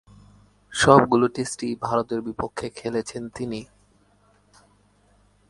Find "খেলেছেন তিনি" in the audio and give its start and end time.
2.69-3.61